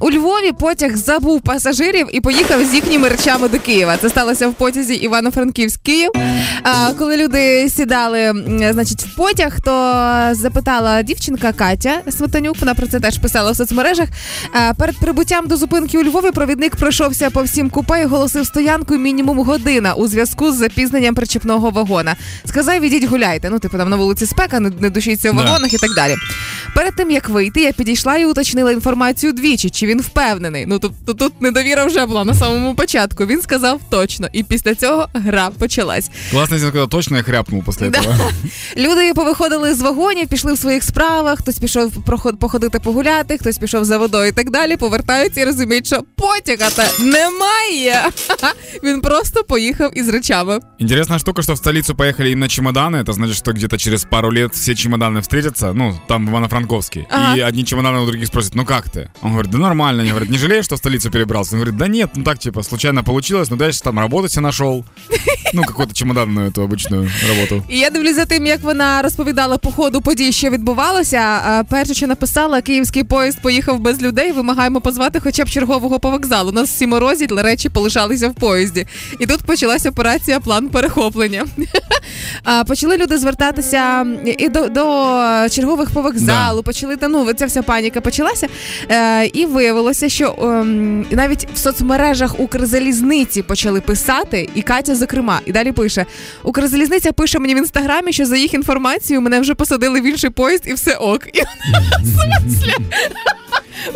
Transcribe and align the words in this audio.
У 0.00 0.10
Львові 0.10 0.52
потяг 0.52 0.96
забув 0.96 1.40
пасажирів 1.40 2.08
і 2.12 2.20
поїхав 2.20 2.64
з 2.64 2.74
їхніми 2.74 3.08
речами 3.08 3.48
до 3.48 3.58
Києва. 3.58 3.96
Це 3.96 4.08
сталося 4.08 4.48
в 4.48 4.54
потязі 4.54 4.94
Івано-Франківськ 4.94 5.80
Київ. 5.82 6.10
А, 6.62 6.92
коли 6.98 7.16
люди 7.16 7.68
сідали 7.70 8.32
значить, 8.72 9.02
в 9.02 9.16
потяг, 9.16 9.60
то 9.60 9.70
запитала 10.32 11.02
дівчинка 11.02 11.52
Катя 11.52 12.00
Сметанюк. 12.10 12.56
Вона 12.60 12.74
про 12.74 12.86
це 12.86 13.00
теж 13.00 13.18
писала 13.18 13.50
в 13.50 13.56
соцмережах. 13.56 14.08
А, 14.52 14.74
перед 14.74 14.96
прибуттям 14.96 15.46
до 15.46 15.56
зупинки 15.56 15.98
у 15.98 16.02
Львові 16.02 16.30
провідник 16.30 16.76
пройшовся 16.76 17.30
по 17.30 17.42
всім 17.42 17.70
купе 17.70 18.02
і 18.02 18.04
оголосив 18.04 18.46
стоянку 18.46 18.96
мінімум 18.96 19.38
година 19.38 19.94
у 19.94 20.08
зв'язку 20.08 20.52
з 20.52 20.56
запізненням 20.56 21.14
причепного 21.14 21.70
вагона. 21.70 22.16
Сказав, 22.44 22.82
ідіть 22.82 23.04
гуляйте. 23.04 23.50
Ну, 23.50 23.58
типу, 23.58 23.78
там 23.78 23.90
на 23.90 23.96
вулиці 23.96 24.26
спека, 24.26 24.60
не, 24.60 24.90
душіться 24.90 25.32
Да. 25.32 25.42
вагонах 25.42 25.74
і 25.74 25.78
так 25.78 25.94
далі. 25.94 26.14
Перед 26.74 26.96
тим 26.96 27.10
як 27.10 27.28
вийти, 27.28 27.60
я 27.60 27.72
підійшла 27.72 28.16
і 28.16 28.24
уточнила 28.24 28.72
інформацію 28.72 29.32
двічі, 29.32 29.70
чи 29.83 29.85
він 29.87 30.01
впевнений. 30.01 30.65
Ну 30.65 30.79
тобто 30.79 31.13
тут 31.13 31.41
недовіра 31.41 31.85
вже 31.85 32.05
була 32.05 32.23
на 32.25 32.33
самому 32.33 32.75
початку. 32.75 33.25
Він 33.25 33.41
сказав 33.41 33.81
точно, 33.89 34.27
і 34.33 34.43
після 34.43 34.75
цього 34.75 35.07
гра 35.13 35.49
почалась. 35.59 36.09
Классно, 36.31 36.55
если 36.55 36.67
он 36.67 36.71
сказал, 36.71 36.89
точно 36.89 37.17
я 37.17 37.23
хряпнул 37.23 37.63
после 37.63 37.89
Да. 37.89 37.99
этого. 37.99 38.31
Люди 38.77 39.13
повиходили 39.13 39.73
з 39.73 39.81
вагонів, 39.81 40.27
пішли 40.27 40.53
в 40.53 40.57
своїх 40.57 40.83
справах. 40.83 41.39
Хтось 41.39 41.59
пішов 41.59 41.91
проход- 42.05 42.37
походити 42.37 42.79
погуляти, 42.79 43.37
хтось 43.37 43.57
пішов 43.57 43.85
за 43.85 43.97
водою 43.97 44.27
і 44.29 44.31
так 44.31 44.49
далі. 44.51 44.77
Повертаються 44.77 45.41
і 45.41 45.45
розуміють, 45.45 45.87
що 45.87 46.03
потяга 46.15 46.69
та 46.69 46.89
немає. 46.99 48.01
Він 48.83 49.01
просто 49.01 49.43
поїхав 49.43 49.97
із 49.97 50.09
речами. 50.09 50.59
Интересная 50.81 51.19
штука, 51.19 51.41
что 51.41 51.53
в 51.53 51.57
столицу 51.57 51.95
поехали 51.95 52.31
именно 52.31 52.47
чемоданы. 52.47 53.03
Это 53.03 53.13
значит, 53.13 53.35
что 53.37 53.51
где-то 53.51 53.77
через 53.77 54.03
пару 54.03 54.31
лет 54.33 54.53
все 54.53 54.71
чемоданы 54.75 55.19
встретятся, 55.21 55.73
ну, 55.73 55.99
там 56.07 56.27
в 56.27 56.29
Ивано-Франковске. 56.29 57.05
Ага. 57.09 57.35
И 57.37 57.41
одни 57.41 57.63
чемоданы 57.63 57.99
у 58.03 58.05
других 58.05 58.27
спросят, 58.27 58.55
ну 58.55 58.65
как 58.65 58.85
ты? 58.89 59.07
Он 59.21 59.31
говорит, 59.31 59.51
да 59.51 59.57
нормально. 59.57 59.72
Они 59.82 60.10
говорят, 60.10 60.28
не 60.28 60.38
жалеешь, 60.38 60.64
что 60.64 60.76
в 60.76 60.78
столицу 60.78 61.10
перебрался? 61.10 61.54
Он 61.54 61.60
говорит, 61.60 61.76
да 61.76 61.88
нет, 61.88 62.10
ну 62.14 62.24
так, 62.24 62.38
типа, 62.38 62.62
случайно 62.62 63.02
получилось, 63.02 63.50
ну 63.50 63.56
дальше 63.56 63.80
там 63.82 63.98
работу 63.98 64.28
себе 64.28 64.42
нашел. 64.42 64.84
Ну, 65.54 65.62
какую-то 65.62 65.94
чемоданную 65.94 66.50
эту 66.50 66.62
обычную 66.62 67.10
работу. 67.28 67.62
І 67.68 67.78
я 67.78 67.90
дивлюсь 67.90 68.14
за 68.14 68.24
тим, 68.24 68.46
як 68.46 68.60
вона 68.62 69.02
розповідала 69.02 69.58
по 69.58 69.70
ходу 69.70 70.00
подій, 70.00 70.32
що 70.32 70.50
відбувалося. 70.50 71.18
А, 71.18 71.64
Перше, 71.70 71.94
що 71.94 72.06
написала, 72.06 72.60
київський 72.60 73.04
поїзд 73.04 73.42
поїхав 73.42 73.80
без 73.80 74.02
людей. 74.02 74.32
Вимагаємо 74.32 74.80
позвати 74.80 75.20
хоча 75.20 75.44
б 75.44 75.48
чергового 75.48 76.00
по 76.00 76.10
вокзалу. 76.10 76.48
У 76.50 76.52
нас 76.52 76.70
всі 76.70 76.86
морозять, 76.86 77.32
речі 77.32 77.68
полишалися 77.68 78.28
в 78.28 78.34
поїзді. 78.34 78.86
І 79.18 79.26
тут 79.26 79.42
почалася 79.42 79.90
операція 79.90 80.40
план 80.40 80.68
перехоплення. 80.68 81.46
А, 82.44 82.64
Почали 82.64 82.96
люди 82.96 83.18
звертатися 83.18 84.06
і 84.38 84.48
до, 84.48 84.68
до 84.68 84.82
чергових 85.50 85.90
по 85.90 86.02
вокзалу. 86.02 86.62
Почали 86.62 86.96
та 86.96 87.08
ну 87.08 87.32
ця 87.32 87.46
вся 87.46 87.62
паніка 87.62 88.00
почалася. 88.00 88.48
Е, 88.90 89.26
і 89.26 89.46
виявилося, 89.63 90.09
що 90.09 90.35
ем, 90.41 91.05
навіть 91.11 91.47
в 91.53 91.57
соцмережах 91.57 92.39
Укрзалізниці 92.39 93.41
почали 93.41 93.81
писати, 93.81 94.49
і 94.55 94.61
Катя, 94.61 94.95
зокрема, 94.95 95.39
і 95.45 95.51
далі 95.51 95.71
пише: 95.71 96.05
Укрзалізниця 96.43 97.11
пише 97.11 97.39
мені 97.39 97.55
в 97.55 97.57
інстаграмі, 97.57 98.13
що 98.13 98.25
за 98.25 98.37
їх 98.37 98.53
інформацією 98.53 99.21
мене 99.21 99.39
вже 99.39 99.55
посадили 99.55 100.01
в 100.01 100.03
інший 100.05 100.29
поїзд, 100.29 100.63
і 100.67 100.73
все 100.73 100.95
ок. 100.95 101.27
І 101.33 101.41
вона 102.03 102.37
в 102.43 102.51
смислі. 102.51 102.73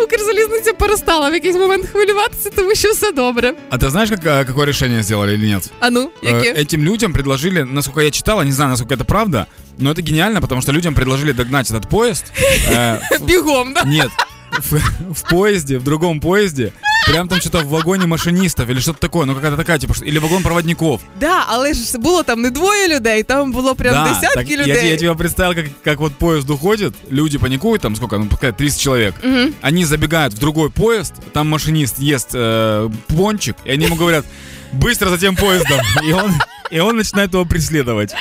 Укрзалізниця 0.04 0.74
перестала 0.74 1.30
в 1.30 1.34
якийсь 1.34 1.56
момент 1.56 1.86
хвилюватися, 1.92 2.50
тому 2.56 2.76
що 2.76 2.90
все 2.92 3.12
добре. 3.12 3.54
А 3.70 3.78
ты 3.78 3.90
знаешь, 3.90 4.10
как, 4.10 4.26
э, 4.26 4.46
какое 4.46 4.66
решение 4.66 5.04
сделали 5.04 5.34
или 5.34 5.48
нет? 5.48 5.70
А 5.80 5.90
ну, 5.90 6.10
Э, 6.24 6.36
яке? 6.36 6.54
Этим 6.54 6.84
людям 6.84 7.14
предложили, 7.14 7.64
насколько 7.64 8.02
я 8.02 8.12
читал, 8.12 8.44
не 8.44 8.52
знаю, 8.52 8.72
насколько 8.72 8.94
это 8.96 9.04
правда, 9.04 9.46
но 9.78 9.92
это 9.92 10.02
гениально, 10.02 10.42
потому 10.42 10.62
что 10.62 10.72
людям 10.72 10.94
предложили 10.96 11.32
догнать 11.34 11.70
этот 11.72 11.90
поезд. 11.90 12.26
э, 12.72 13.00
Бігом, 13.26 13.74
да? 13.74 13.84
Нет, 13.84 14.10
в, 14.61 14.73
в 15.15 15.29
поезде, 15.31 15.79
в 15.79 15.85
другом 15.85 16.21
поезде, 16.21 16.73
прям 17.07 17.29
там 17.29 17.41
что-то 17.41 17.59
в 17.59 17.69
вагоне 17.69 18.07
машинистов 18.07 18.69
или 18.71 18.81
что-то 18.81 18.99
такое, 18.99 19.27
ну 19.27 19.35
какая-то 19.35 19.57
такая, 19.57 19.79
типа, 19.79 19.95
или 20.03 20.19
вагон 20.19 20.43
проводников. 20.43 21.01
Да, 21.21 21.45
але 21.47 21.75
ж 21.75 21.99
було 21.99 22.23
там 22.23 22.43
не 22.43 22.51
двоє 22.51 22.89
людей, 22.89 23.23
там 23.23 23.53
було 23.53 23.75
прям 23.75 23.95
да, 23.95 24.09
десятки 24.09 24.35
так 24.35 24.51
я, 24.51 24.57
людей. 24.57 24.91
я 24.91 24.97
тебе 24.97 25.15
представил, 25.15 25.55
как, 25.55 25.67
как 25.85 26.01
вот 26.01 26.15
поезд 26.15 26.51
уходит, 26.51 26.95
люди 27.11 27.39
паникуют, 27.39 27.83
там 27.83 27.97
сколько, 27.97 28.19
ну 28.19 28.27
пускай 28.27 28.53
30 28.53 28.81
человек. 28.81 29.15
Мгм. 29.23 29.55
Они 29.61 29.85
забегают 29.85 30.35
в 30.35 30.39
другой 30.39 30.71
поезд, 30.71 31.15
там 31.33 31.49
машинист 31.49 31.99
ест 31.99 32.31
э, 32.35 32.89
пончик, 33.17 33.57
и 33.65 33.71
они 33.71 33.87
ему 33.87 33.97
говорят, 33.97 34.25
быстро 34.73 35.11
за 35.11 35.19
тем 35.19 35.37
поездом, 35.37 35.81
и 36.05 36.13
он, 36.13 36.33
и 36.73 36.81
он 36.81 36.97
начинает 36.97 37.35
его 37.35 37.47
преследовать. 37.47 38.15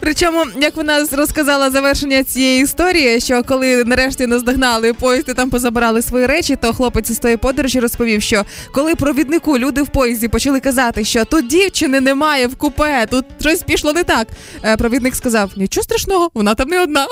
Причому, 0.00 0.44
як 0.60 0.76
вона 0.76 1.06
розказала 1.12 1.70
завершення 1.70 2.24
цієї 2.24 2.62
історії, 2.62 3.20
що 3.20 3.42
коли 3.42 3.84
нарешті 3.84 4.26
наздогнали 4.26 4.92
поїзд 4.92 5.28
і 5.28 5.34
там 5.34 5.50
позабирали 5.50 6.02
свої 6.02 6.26
речі, 6.26 6.56
то 6.56 6.72
хлопець 6.72 7.10
із 7.10 7.18
тої 7.18 7.36
подорожі 7.36 7.80
розповів, 7.80 8.22
що 8.22 8.44
коли 8.72 8.94
провіднику 8.94 9.58
люди 9.58 9.82
в 9.82 9.86
поїзді 9.88 10.28
почали 10.28 10.60
казати, 10.60 11.04
що 11.04 11.24
тут 11.24 11.46
дівчини 11.46 12.00
немає 12.00 12.46
в 12.46 12.56
купе, 12.56 13.06
тут 13.10 13.24
щось 13.40 13.62
пішло 13.62 13.92
не 13.92 14.04
так. 14.04 14.28
е, 14.64 14.76
Провідник 14.76 15.16
сказав: 15.16 15.50
нічого 15.56 15.84
страшного, 15.84 16.30
вона 16.34 16.54
там 16.54 16.68
не 16.68 16.80
одна. 16.82 17.06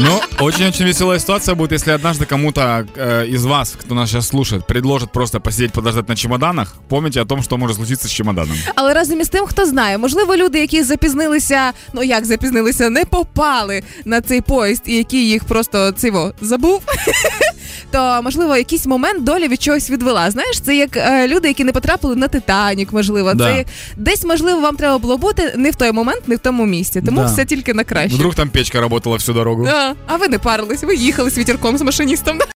Но 0.00 0.22
очень-очень 0.40 0.84
веселая 0.84 1.18
ситуация 1.18 1.54
будет, 1.54 1.72
если 1.72 1.90
однажды 1.90 2.24
кому-то 2.24 2.86
э, 2.94 3.26
из 3.26 3.44
вас, 3.44 3.76
кто 3.80 3.94
нас 3.94 4.10
сейчас 4.10 4.28
слушает, 4.28 4.66
предложит 4.66 5.12
просто 5.12 5.40
посидеть, 5.40 5.72
подождать 5.72 6.08
на 6.08 6.16
чемоданах, 6.16 6.74
помните 6.88 7.20
о 7.20 7.24
том, 7.24 7.42
что 7.42 7.56
может 7.56 7.76
случиться 7.76 8.08
с 8.08 8.10
чемоданом. 8.10 8.56
Але 8.74 8.94
разом 8.94 9.20
із 9.20 9.28
тим, 9.28 9.46
хто 9.46 9.66
знає, 9.66 9.98
можливо, 9.98 10.36
люди, 10.36 10.58
які 10.58 10.82
запізнилися, 10.82 11.72
ну 11.92 12.02
як 12.02 12.24
запізнилися, 12.24 12.90
не 12.90 13.04
попали 13.04 13.82
на 14.04 14.20
цей 14.20 14.40
поїзд, 14.40 14.82
і 14.86 14.96
який 14.96 15.28
їх 15.28 15.44
просто 15.44 15.92
циво 15.92 16.32
забув. 16.40 16.82
То 17.90 18.20
можливо, 18.22 18.56
якийсь 18.56 18.86
момент 18.86 19.24
доля 19.24 19.46
від 19.48 19.62
чогось 19.62 19.90
відвела. 19.90 20.30
Знаєш, 20.30 20.60
це 20.60 20.76
як 20.76 20.96
е, 20.96 21.28
люди, 21.28 21.48
які 21.48 21.64
не 21.64 21.72
потрапили 21.72 22.16
на 22.16 22.28
Титанік, 22.28 22.92
можливо, 22.92 23.34
Да. 23.34 23.44
це 23.44 23.56
як 23.58 23.66
десь 23.96 24.24
можливо 24.24 24.60
вам 24.60 24.76
треба 24.76 24.98
було 24.98 25.18
бути 25.18 25.52
не 25.56 25.70
в 25.70 25.74
той 25.74 25.92
момент, 25.92 26.22
не 26.28 26.36
в 26.36 26.38
тому 26.38 26.66
місці. 26.66 27.02
Тому 27.06 27.20
Да. 27.20 27.26
все 27.26 27.44
тільки 27.44 27.74
на 27.74 27.84
краще. 27.84 28.16
Вдруг 28.16 28.34
там 28.34 28.48
печка 28.50 28.80
работала 28.80 29.16
всю 29.16 29.34
дорогу. 29.34 29.66
А, 29.72 29.92
а 30.06 30.16
ви 30.16 30.28
не 30.28 30.38
парились, 30.38 30.82
ви 30.82 30.94
їхали 30.94 31.30
з 31.30 31.38
вітерком 31.38 31.78
з 31.78 31.82
машиністом. 31.82 32.38